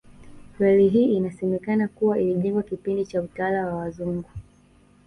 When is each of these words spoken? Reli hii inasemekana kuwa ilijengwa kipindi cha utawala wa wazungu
Reli 0.59 0.89
hii 0.89 1.15
inasemekana 1.17 1.87
kuwa 1.87 2.19
ilijengwa 2.19 2.63
kipindi 2.63 3.05
cha 3.05 3.21
utawala 3.21 3.65
wa 3.67 3.73
wazungu 3.75 4.29